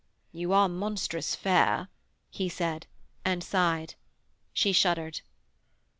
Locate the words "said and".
2.49-3.43